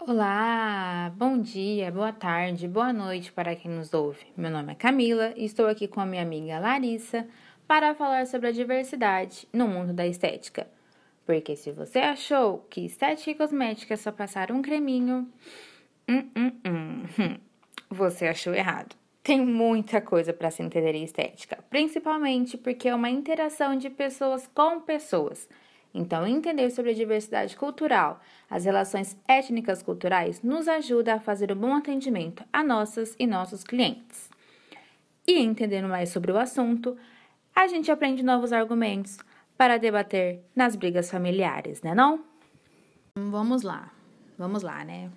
[0.00, 4.24] Olá, bom dia, boa tarde, boa noite para quem nos ouve.
[4.36, 7.26] Meu nome é Camila e estou aqui com a minha amiga Larissa
[7.66, 10.68] para falar sobre a diversidade no mundo da estética.
[11.26, 15.28] Porque se você achou que estética e cosmética é só passar um creminho,
[16.08, 17.36] hum, hum, hum,
[17.90, 18.96] você achou errado.
[19.22, 24.48] Tem muita coisa para se entender em estética, principalmente porque é uma interação de pessoas
[24.54, 25.48] com pessoas.
[25.98, 31.56] Então, entender sobre a diversidade cultural, as relações étnicas culturais, nos ajuda a fazer um
[31.56, 34.30] bom atendimento a nossas e nossos clientes.
[35.26, 36.96] E entendendo mais sobre o assunto,
[37.52, 39.18] a gente aprende novos argumentos
[39.56, 42.24] para debater nas brigas familiares, né não?
[43.16, 43.92] Vamos lá,
[44.38, 45.10] vamos lá, né?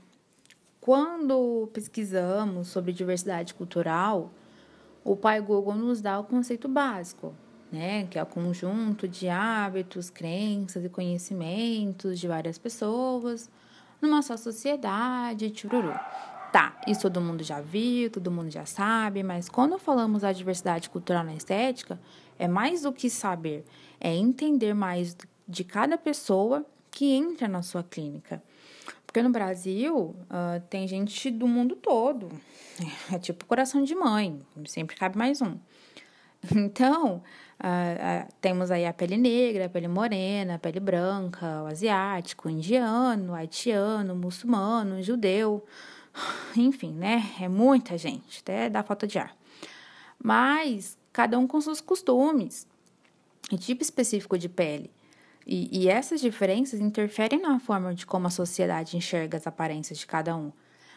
[0.79, 4.31] Quando pesquisamos sobre diversidade cultural,
[5.03, 7.35] o pai Google nos dá o conceito básico,
[7.71, 13.49] né, que é o conjunto de hábitos, crenças e conhecimentos de várias pessoas
[14.01, 15.93] numa só sociedade, tchururu.
[16.51, 20.89] Tá, isso todo mundo já viu, todo mundo já sabe, mas quando falamos da diversidade
[20.89, 21.97] cultural na estética,
[22.37, 23.63] é mais do que saber,
[23.99, 25.15] é entender mais
[25.47, 28.43] de cada pessoa que entra na sua clínica.
[29.05, 32.29] Porque no Brasil uh, tem gente do mundo todo.
[33.13, 35.57] É tipo coração de mãe, sempre cabe mais um.
[36.55, 37.21] Então,
[37.63, 42.47] uh, uh, temos aí a pele negra, a pele morena, a pele branca, o asiático,
[42.47, 45.63] o indiano, o haitiano, o muçulmano, o judeu.
[46.57, 47.23] Enfim, né?
[47.39, 49.35] É muita gente, até dá falta de ar.
[50.21, 52.67] Mas cada um com seus costumes
[53.51, 54.91] e tipo específico de pele.
[55.45, 60.05] E, e essas diferenças interferem na forma de como a sociedade enxerga as aparências de
[60.05, 60.51] cada um,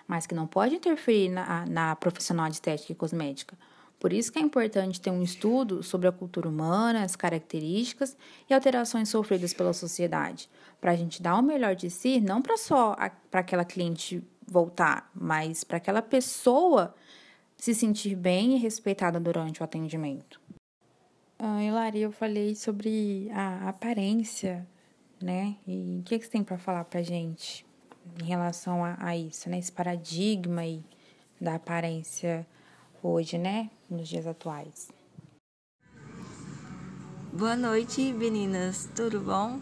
[0.07, 3.57] mas que não pode interferir na, na profissional de estética e cosmética.
[3.99, 8.17] Por isso que é importante ter um estudo sobre a cultura humana, as características
[8.49, 10.49] e alterações sofridas pela sociedade,
[10.81, 12.97] para a gente dar o melhor de si, não para só
[13.31, 16.95] para aquela cliente voltar, mas para aquela pessoa
[17.57, 20.41] se sentir bem e respeitada durante o atendimento.
[21.39, 24.67] Ah, Hilari, eu falei sobre a aparência,
[25.21, 25.57] né?
[25.67, 27.67] E o que, que você tem para falar pra gente
[28.23, 29.59] em relação a, a, isso, né?
[29.59, 30.83] Esse paradigma aí
[31.41, 32.47] da aparência
[33.05, 33.71] hoje, né?
[33.89, 34.89] Nos dias atuais.
[37.31, 38.89] Boa noite, meninas.
[38.97, 39.61] Tudo bom?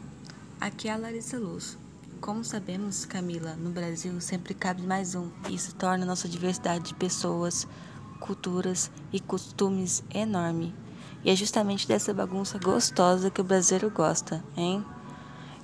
[0.60, 1.76] Aqui é a Larissa Luz.
[2.20, 5.28] Como sabemos, Camila, no Brasil sempre cabe mais um.
[5.50, 7.66] Isso torna nossa diversidade de pessoas,
[8.20, 10.72] culturas e costumes enorme.
[11.24, 14.84] E é justamente dessa bagunça gostosa que o brasileiro gosta, hein?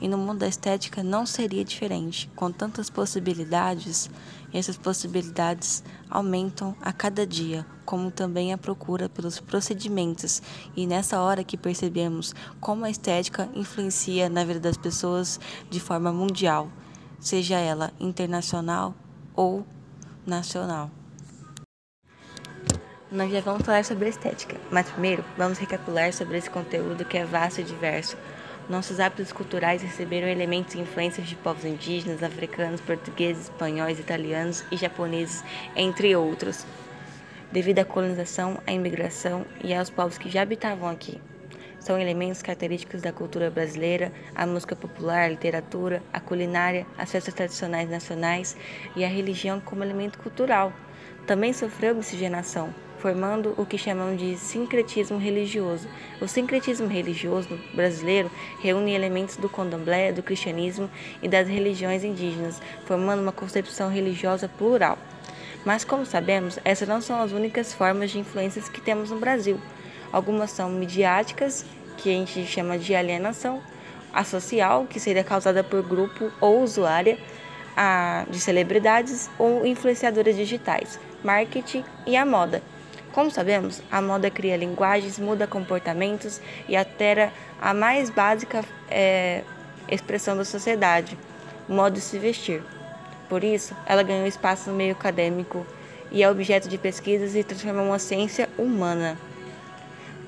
[0.01, 2.31] E no mundo da estética não seria diferente.
[2.37, 4.09] Com tantas possibilidades,
[4.53, 10.41] essas possibilidades aumentam a cada dia, como também a procura pelos procedimentos.
[10.77, 16.13] E nessa hora que percebemos como a estética influencia na vida das pessoas de forma
[16.13, 16.71] mundial,
[17.19, 18.95] seja ela internacional
[19.35, 19.67] ou
[20.25, 20.91] nacional.
[23.11, 27.25] Nós já vamos falar sobre estética, mas primeiro vamos recapitular sobre esse conteúdo que é
[27.25, 28.19] vasto e diverso.
[28.69, 34.77] Nossos hábitos culturais receberam elementos e influências de povos indígenas, africanos, portugueses, espanhóis, italianos e
[34.77, 35.43] japoneses,
[35.75, 36.67] entre outros,
[37.51, 41.19] devido à colonização, à imigração e aos povos que já habitavam aqui.
[41.81, 47.33] São elementos característicos da cultura brasileira, a música popular, a literatura, a culinária, as festas
[47.33, 48.55] tradicionais nacionais
[48.95, 50.75] e a religião como elemento cultural.
[51.27, 55.89] Também sofreu miscigenação, formando o que chamamos de sincretismo religioso.
[56.21, 60.91] O sincretismo religioso brasileiro reúne elementos do candomblé, do cristianismo
[61.23, 64.99] e das religiões indígenas, formando uma concepção religiosa plural.
[65.65, 69.61] Mas, como sabemos, essas não são as únicas formas de influências que temos no Brasil.
[70.13, 71.65] Algumas são midiáticas,
[71.97, 73.61] que a gente chama de alienação,
[74.13, 77.19] a social, que seria causada por grupo ou usuária,
[77.77, 82.63] a de celebridades ou influenciadoras digitais, marketing e a moda,
[83.13, 89.43] como sabemos, a moda cria linguagens, muda comportamentos e altera a mais básica é,
[89.89, 91.19] expressão da sociedade,
[91.69, 92.63] o modo de se vestir.
[93.29, 95.67] Por isso, ela ganhou espaço no meio acadêmico
[96.11, 99.19] e é objeto de pesquisas e transformou uma ciência humana.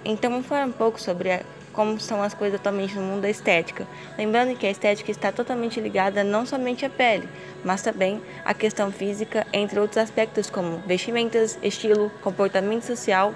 [0.05, 1.43] Então, vamos falar um pouco sobre a
[1.81, 3.89] como são as coisas atualmente no mundo da estética.
[4.19, 7.27] Lembrando que a estética está totalmente ligada não somente à pele,
[7.65, 13.35] mas também à questão física, entre outros aspectos como vestimentas, estilo, comportamento social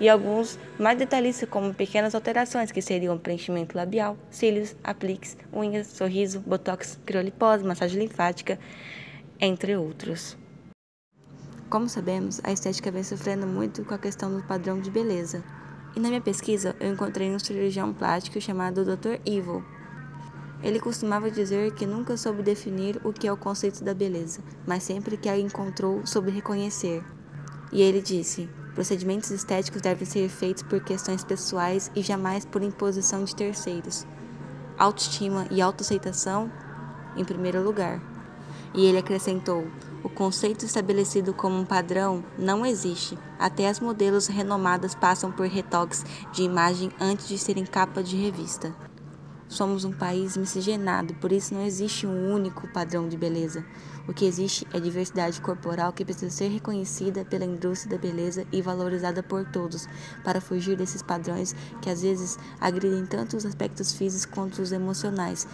[0.00, 6.40] e alguns mais detalhistas como pequenas alterações que seriam preenchimento labial, cílios, apliques, unhas, sorriso,
[6.40, 8.58] botox, criolipose, massagem linfática,
[9.40, 10.36] entre outros.
[11.70, 15.44] Como sabemos, a estética vem sofrendo muito com a questão do padrão de beleza,
[15.96, 19.18] e na minha pesquisa, eu encontrei um cirurgião plástico chamado Dr.
[19.24, 19.64] Ivo.
[20.62, 24.82] Ele costumava dizer que nunca soube definir o que é o conceito da beleza, mas
[24.82, 27.02] sempre que a encontrou soube reconhecer.
[27.72, 33.24] E ele disse: procedimentos estéticos devem ser feitos por questões pessoais e jamais por imposição
[33.24, 34.06] de terceiros.
[34.76, 36.52] Autoestima e autoaceitação
[37.16, 38.15] em primeiro lugar.
[38.76, 39.66] E ele acrescentou:
[40.04, 43.18] o conceito estabelecido como um padrão não existe.
[43.38, 48.72] Até as modelos renomadas passam por retoques de imagem antes de serem capa de revista.
[49.56, 53.64] Somos um país miscigenado, por isso não existe um único padrão de beleza.
[54.06, 58.60] O que existe é diversidade corporal que precisa ser reconhecida pela indústria da beleza e
[58.60, 59.88] valorizada por todos,
[60.22, 65.48] para fugir desses padrões que às vezes agridem tanto os aspectos físicos quanto os emocionais.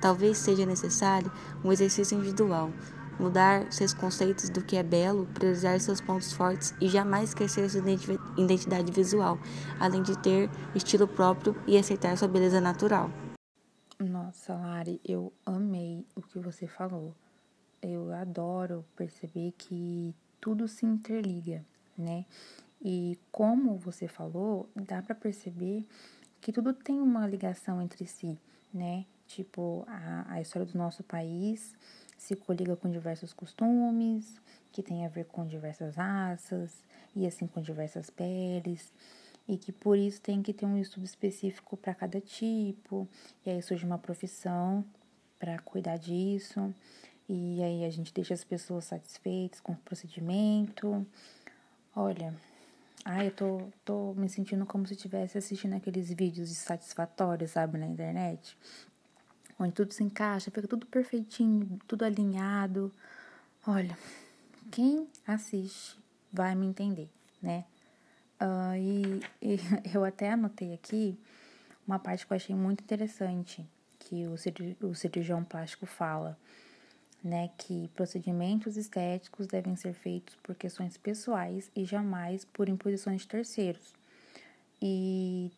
[0.00, 1.30] Talvez seja necessário
[1.62, 2.72] um exercício individual,
[3.16, 7.80] mudar seus conceitos do que é belo, priorizar seus pontos fortes e jamais esquecer sua
[8.36, 9.38] identidade visual,
[9.78, 13.08] além de ter estilo próprio e aceitar sua beleza natural.
[13.98, 17.14] Nossa, Lari, eu amei o que você falou.
[17.80, 21.64] Eu adoro perceber que tudo se interliga,
[21.96, 22.26] né?
[22.84, 25.88] E como você falou, dá para perceber
[26.42, 28.38] que tudo tem uma ligação entre si,
[28.72, 29.06] né?
[29.26, 31.74] Tipo, a, a história do nosso país
[32.18, 34.38] se coliga com diversos costumes,
[34.72, 36.84] que tem a ver com diversas raças
[37.14, 38.92] e assim com diversas peles
[39.48, 43.08] e que por isso tem que ter um estudo específico para cada tipo,
[43.44, 44.84] e aí surge uma profissão
[45.38, 46.74] para cuidar disso,
[47.28, 51.06] e aí a gente deixa as pessoas satisfeitas com o procedimento.
[51.94, 52.34] Olha,
[53.04, 57.78] ai, eu tô, tô me sentindo como se estivesse assistindo aqueles vídeos de satisfatórios, sabe,
[57.78, 58.56] na internet,
[59.58, 62.92] onde tudo se encaixa, fica tudo perfeitinho, tudo alinhado.
[63.66, 63.96] Olha,
[64.70, 65.98] quem assiste
[66.32, 67.08] vai me entender,
[67.40, 67.64] né?
[68.40, 69.58] Uh, e, e,
[69.94, 71.18] eu até anotei aqui
[71.86, 73.64] uma parte que eu achei muito interessante,
[73.98, 74.34] que o,
[74.88, 76.38] o cirurgião plástico fala,
[77.22, 83.28] né, que procedimentos estéticos devem ser feitos por questões pessoais e jamais por imposições de
[83.28, 83.94] terceiros.
[84.80, 85.50] E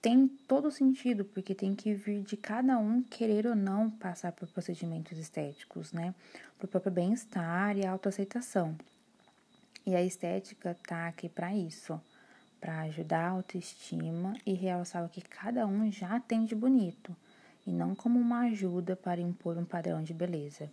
[0.00, 4.48] tem todo sentido, porque tem que vir de cada um querer ou não passar por
[4.48, 6.14] procedimentos estéticos, né,
[6.58, 8.76] para o próprio bem-estar e autoaceitação.
[9.86, 12.00] E a estética tá aqui para isso,
[12.58, 17.14] para ajudar a autoestima e realçar o que cada um já tem de bonito,
[17.66, 20.70] e não como uma ajuda para impor um padrão de beleza.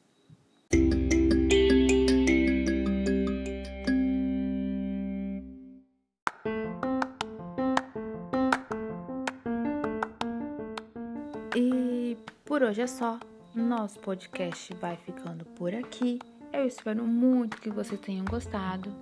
[11.54, 13.20] E por hoje é só.
[13.54, 16.20] Nosso podcast vai ficando por aqui.
[16.54, 18.94] Eu espero muito que vocês tenham gostado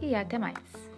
[0.00, 0.93] e até mais.